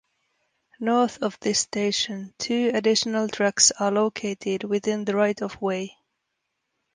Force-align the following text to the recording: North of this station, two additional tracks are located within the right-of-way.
North 0.79 1.19
of 1.21 1.39
this 1.41 1.59
station, 1.59 2.33
two 2.39 2.71
additional 2.73 3.27
tracks 3.29 3.71
are 3.79 3.91
located 3.91 4.63
within 4.63 5.05
the 5.05 5.15
right-of-way. 5.15 5.95